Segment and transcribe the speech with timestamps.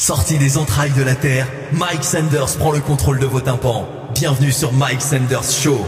[0.00, 3.86] Sorti des entrailles de la Terre, Mike Sanders prend le contrôle de vos tympans.
[4.14, 5.84] Bienvenue sur Mike Sanders Show.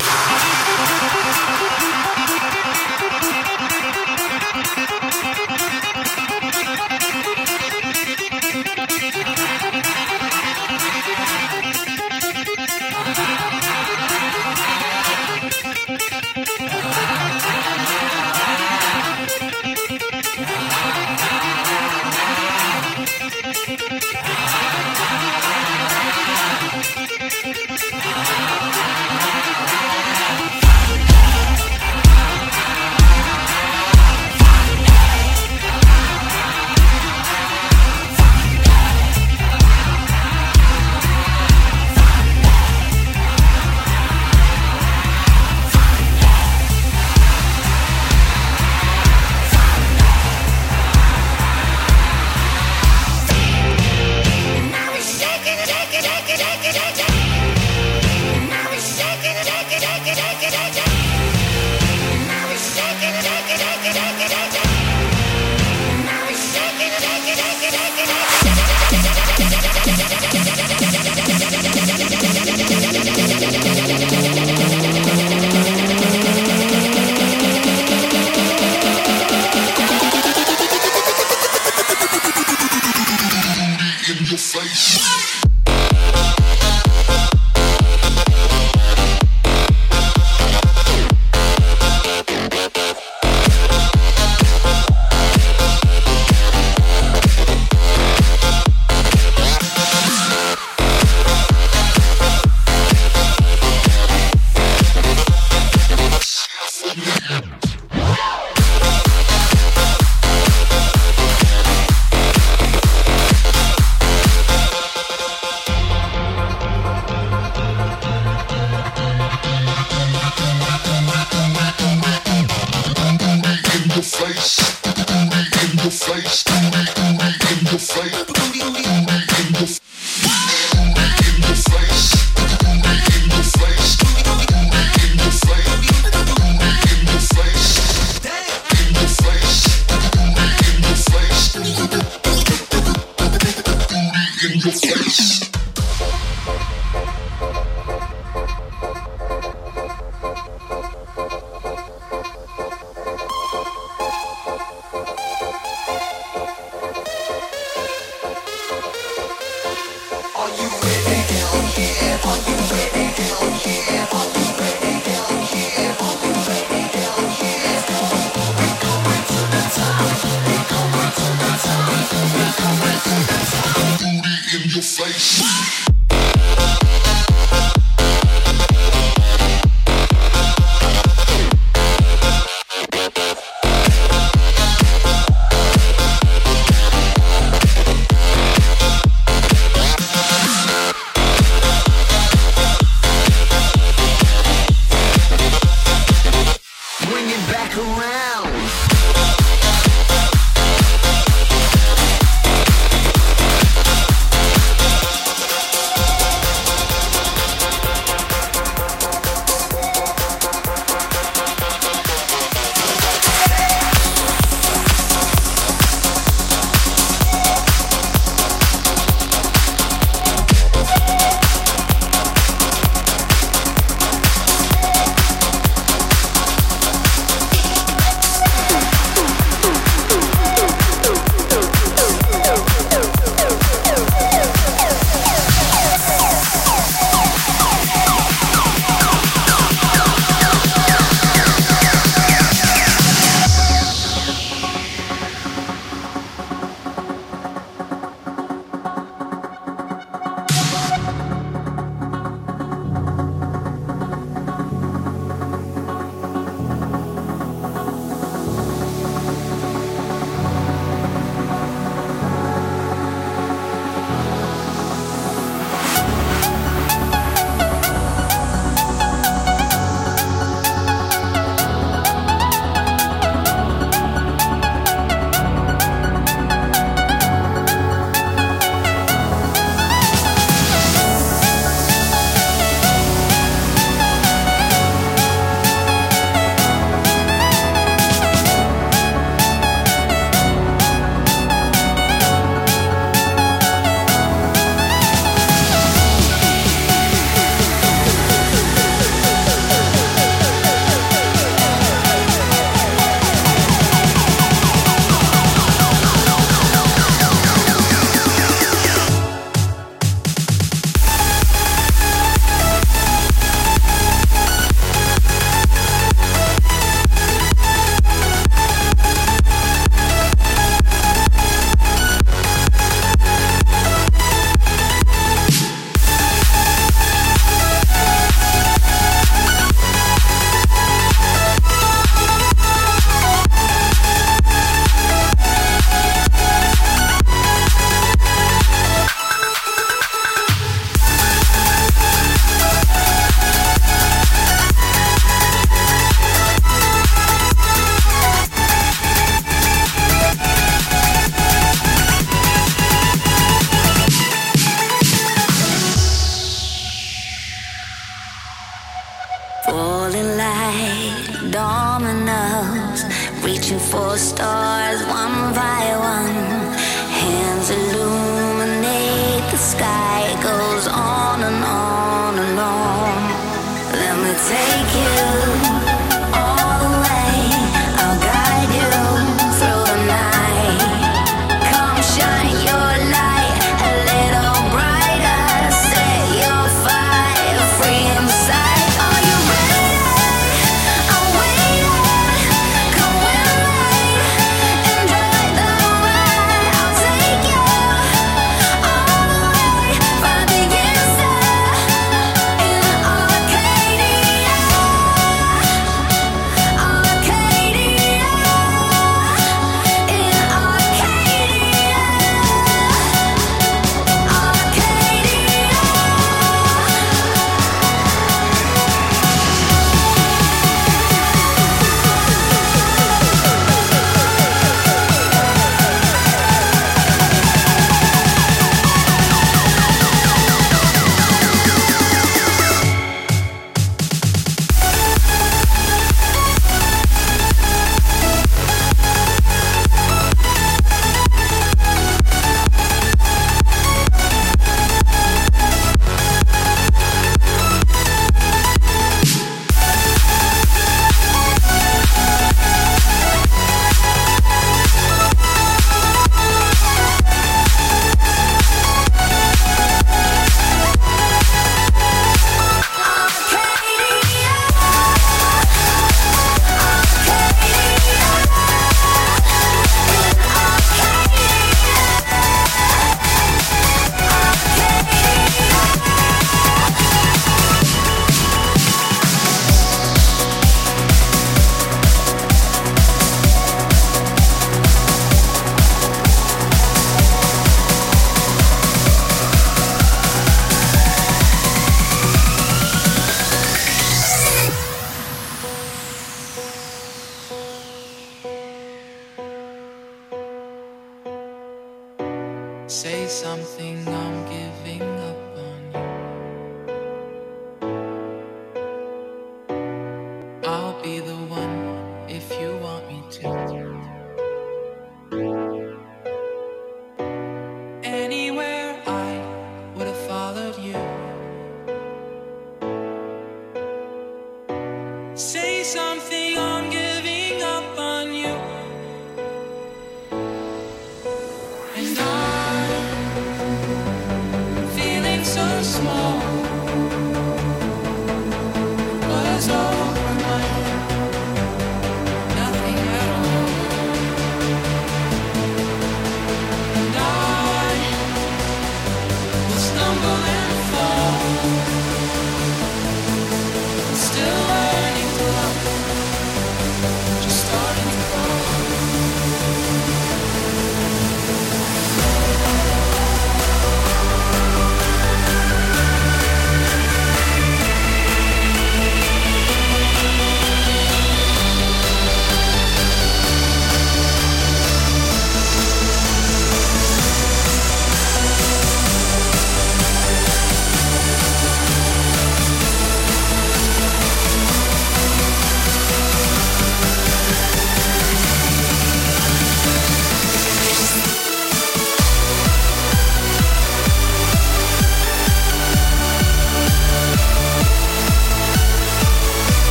[144.63, 145.42] conversation.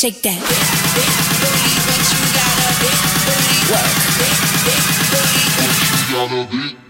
[0.00, 0.32] shake that.
[0.32, 0.64] Big,
[0.96, 1.12] big
[1.44, 1.76] booty,
[2.08, 2.96] you got a big
[3.28, 3.58] booty.
[3.68, 3.92] Work.
[4.16, 4.32] Big,
[4.64, 6.89] big booty, you got a big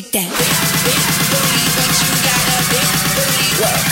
[0.00, 0.30] take that.
[0.84, 1.58] Big booty,
[1.98, 3.48] you got a big booty.
[3.58, 3.82] What?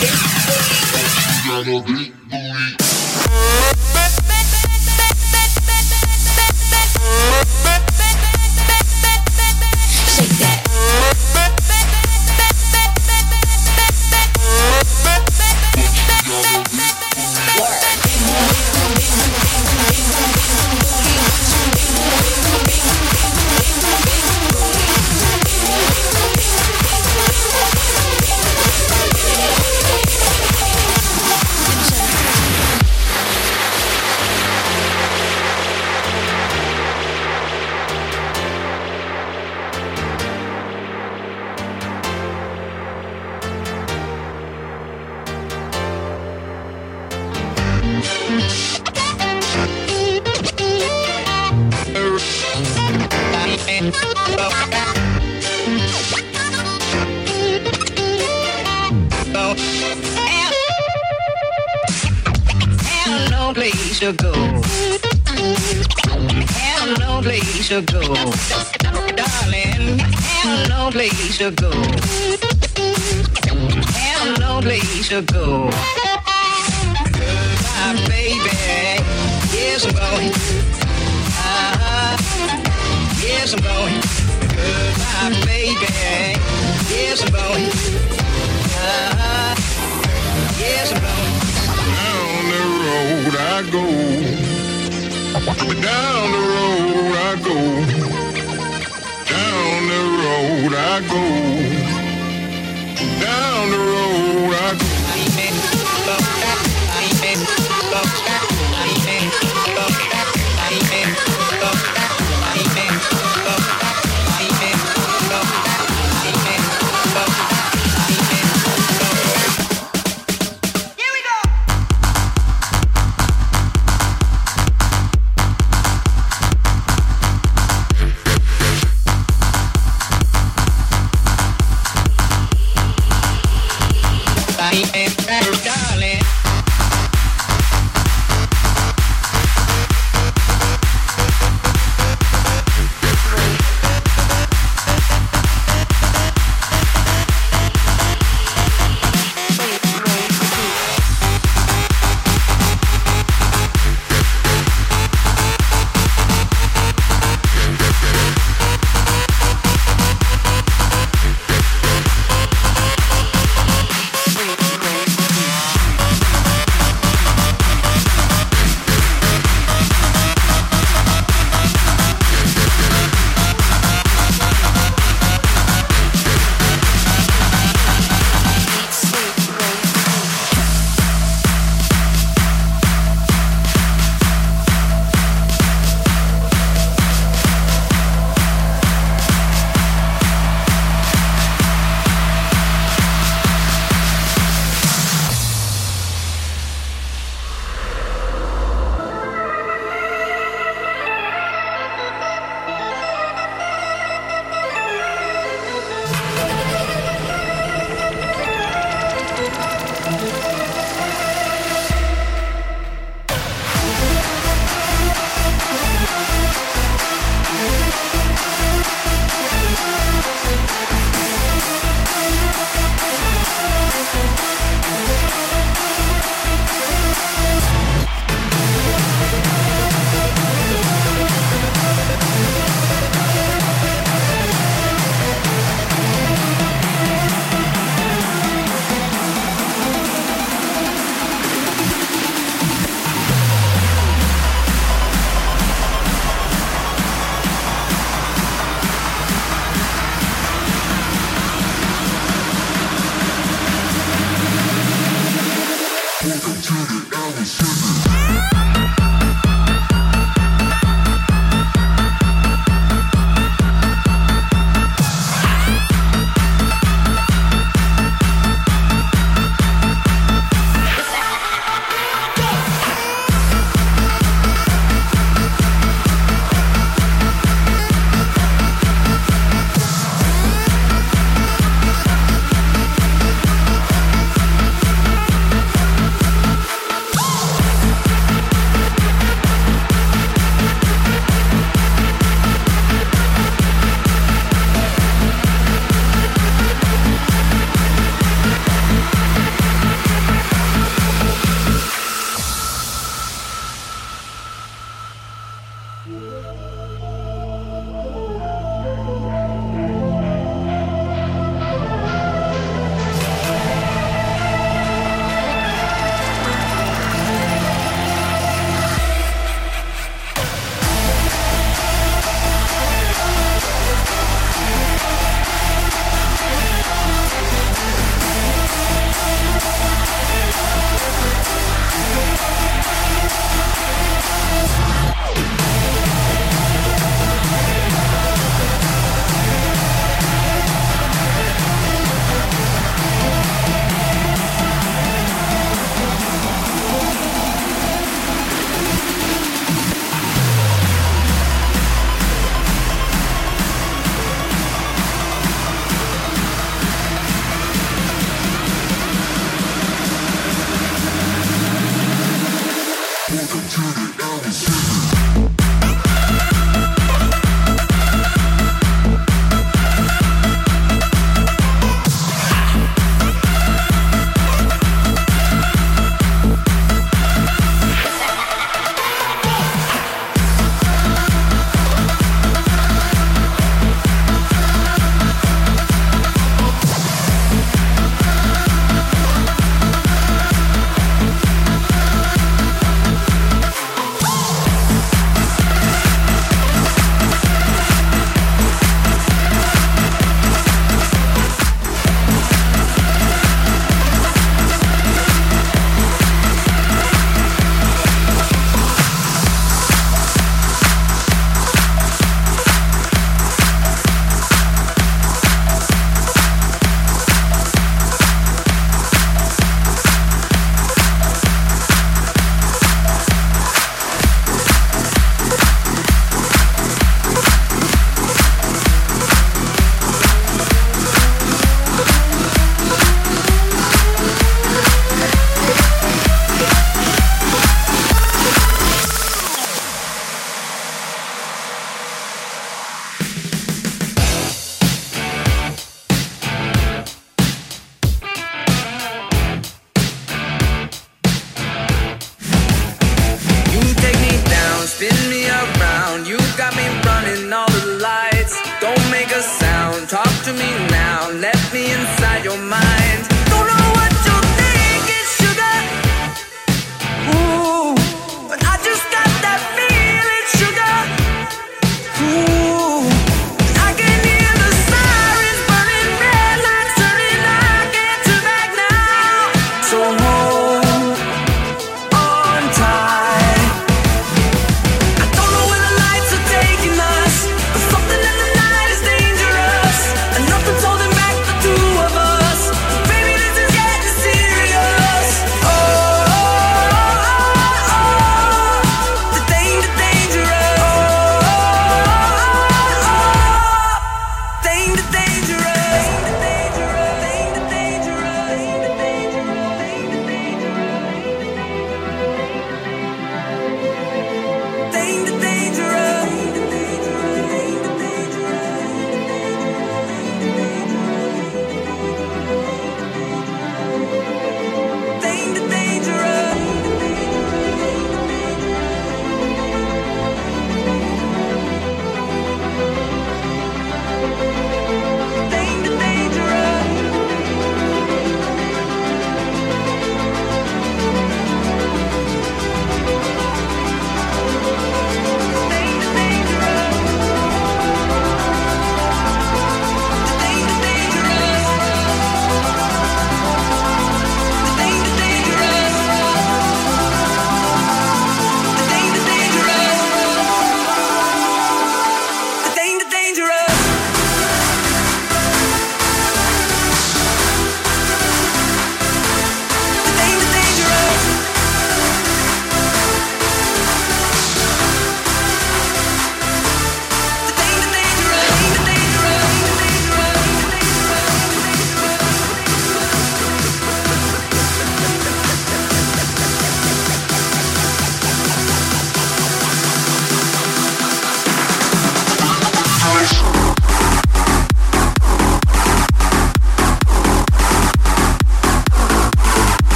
[0.00, 0.16] Big
[0.48, 0.92] booty, you
[1.44, 3.03] got a big booty.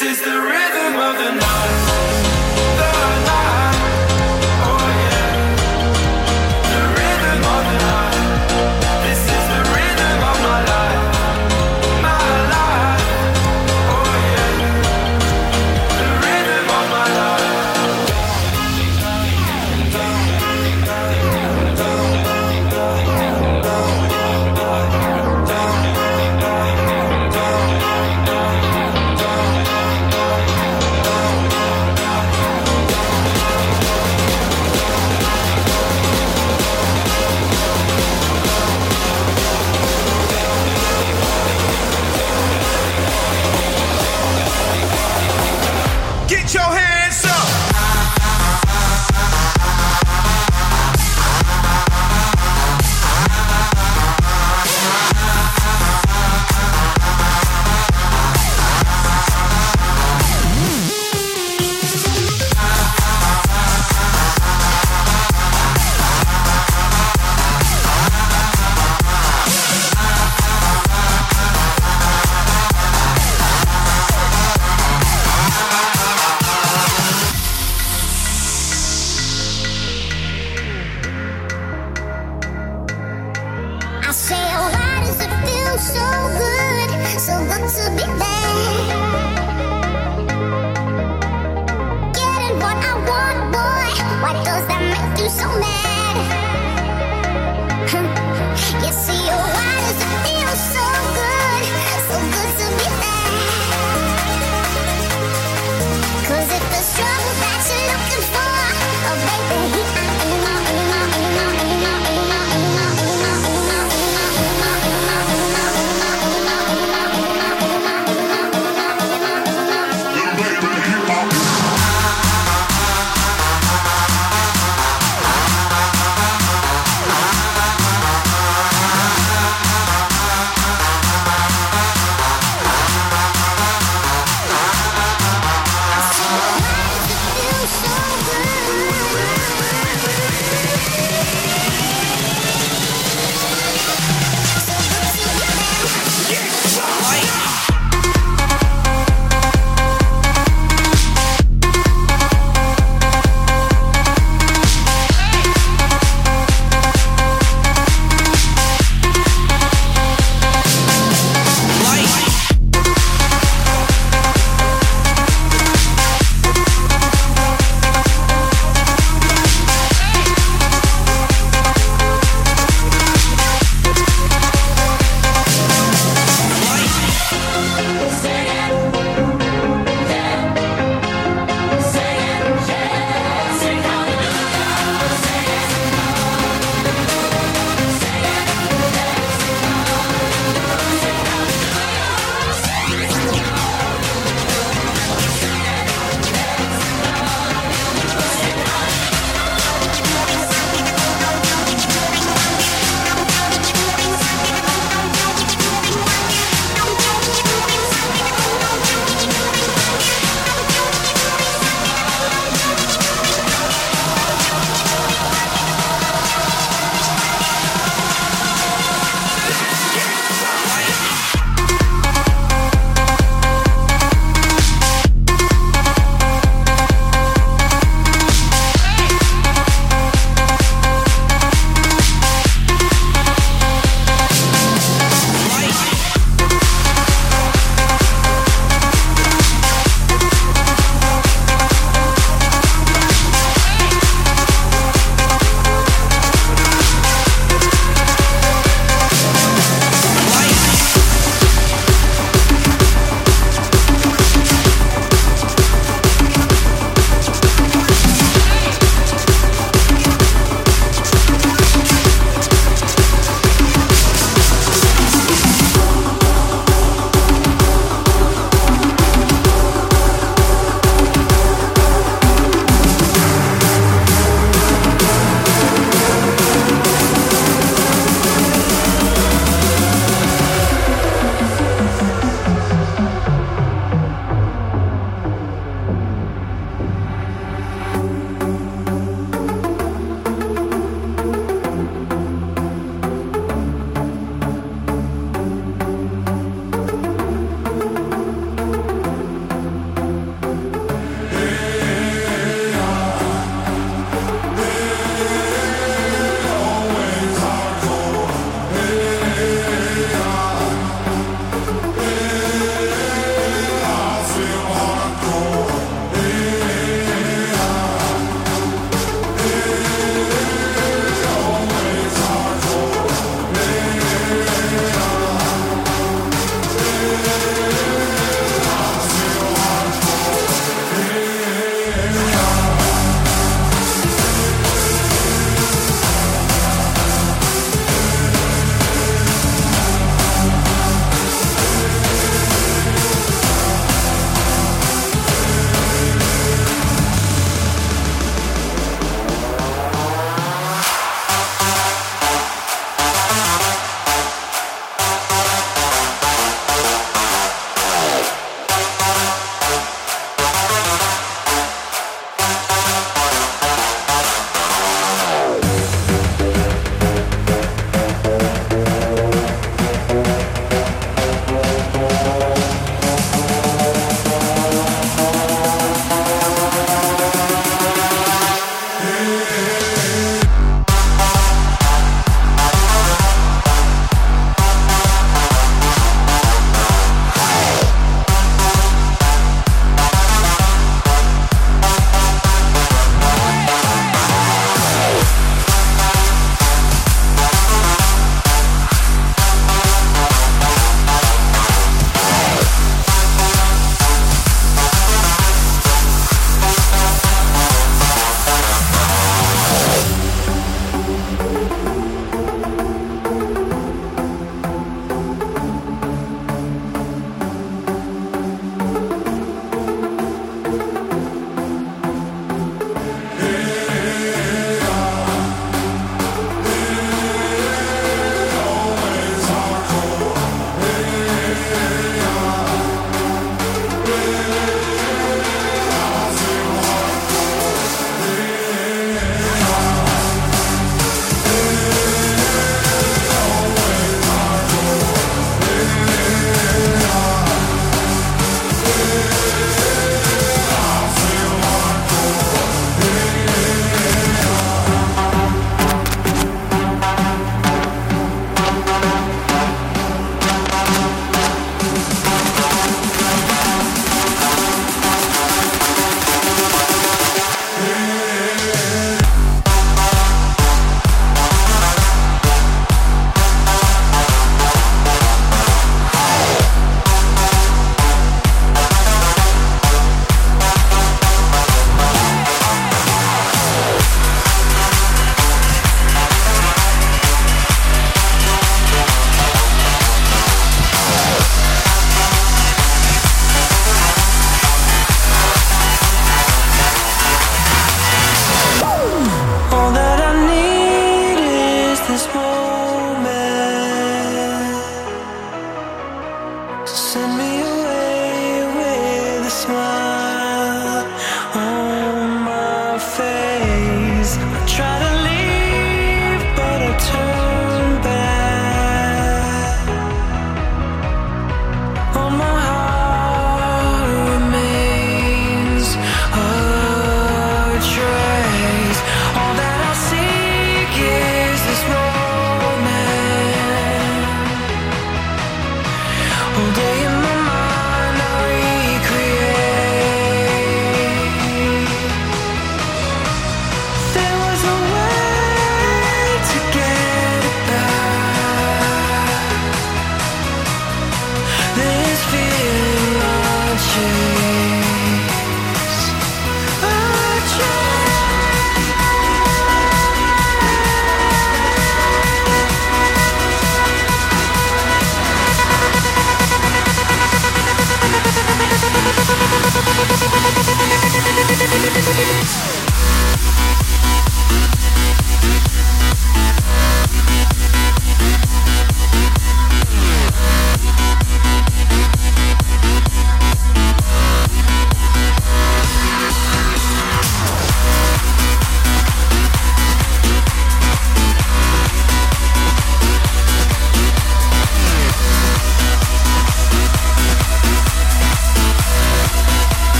[0.00, 1.49] This is the rhythm of the night.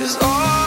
[0.00, 0.59] Think you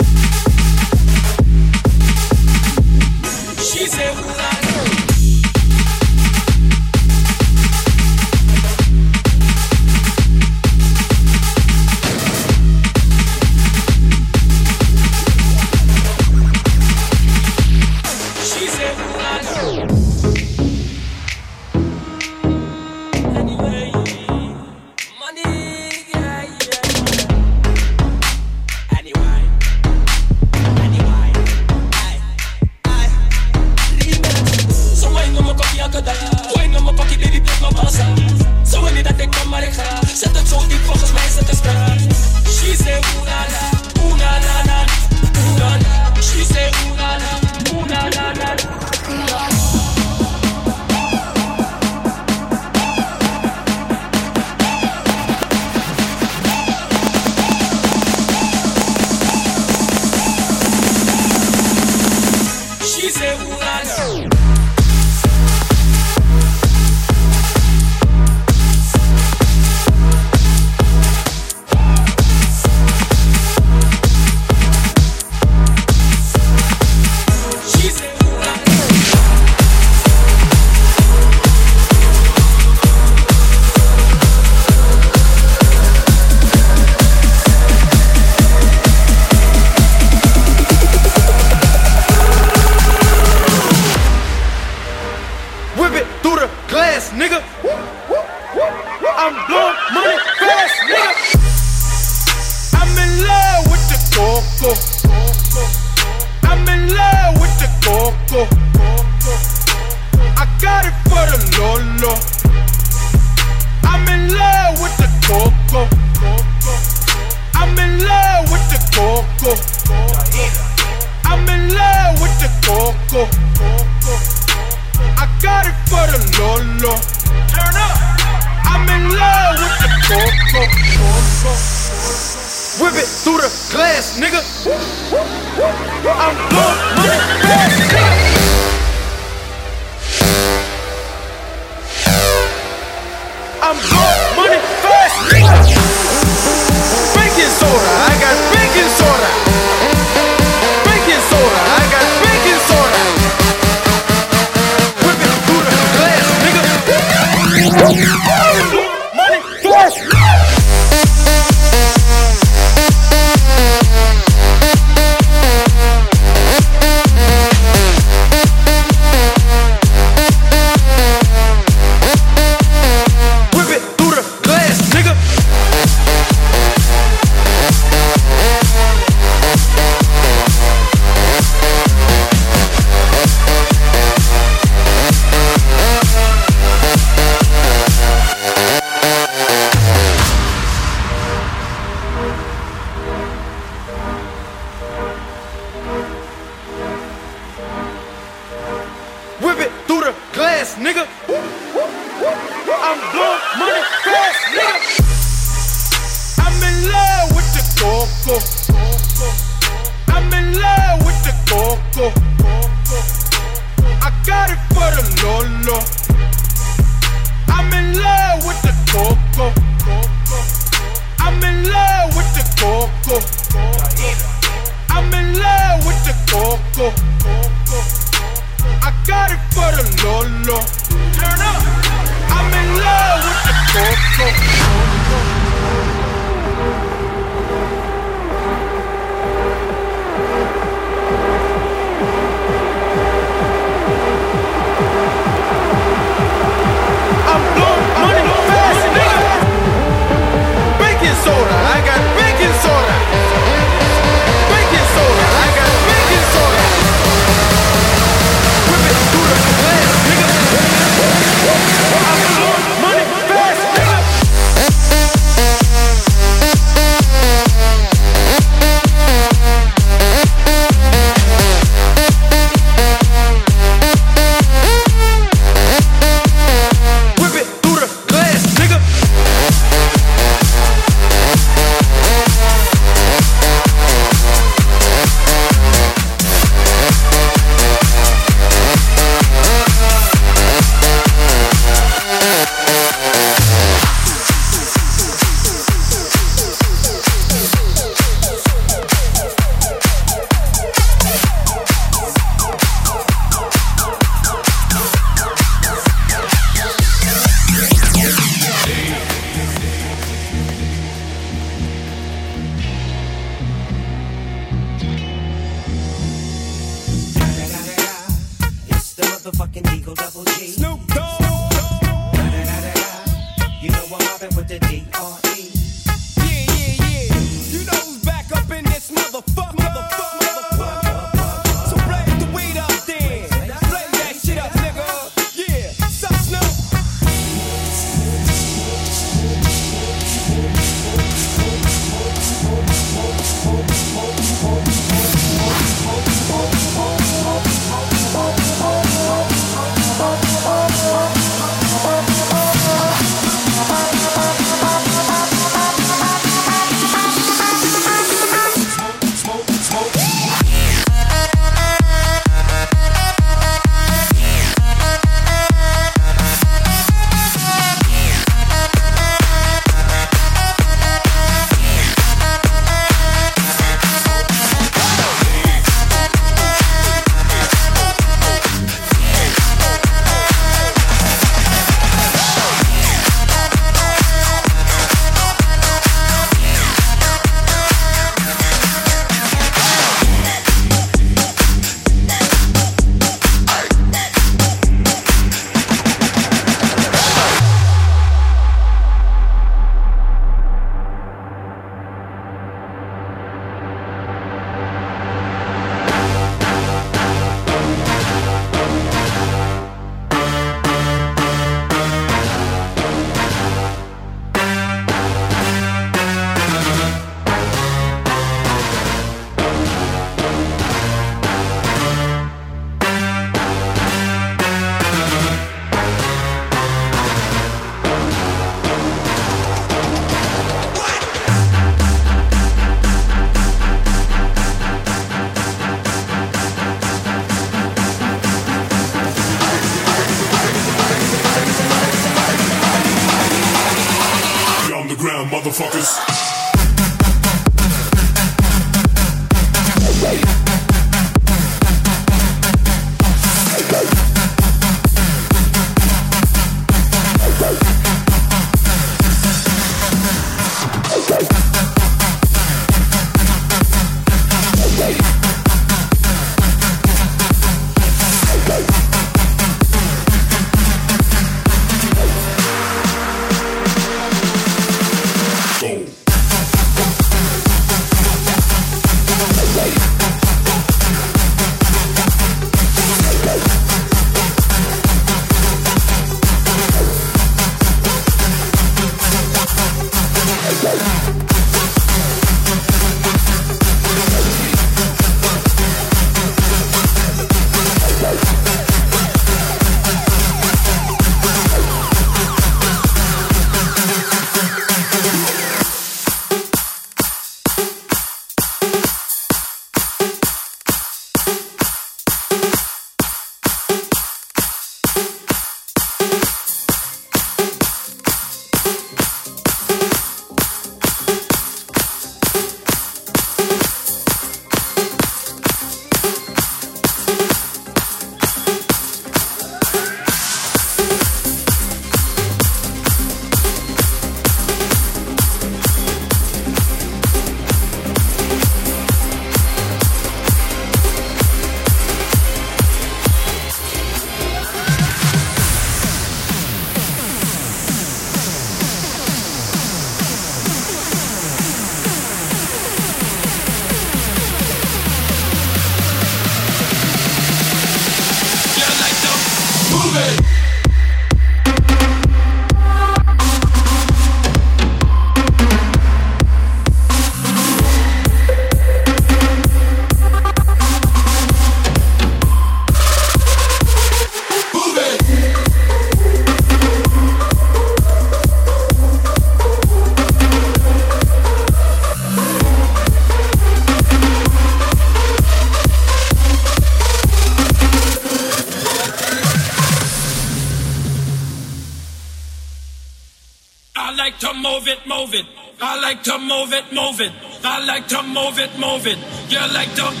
[598.31, 598.97] move it, move it.
[599.29, 600.00] You're like to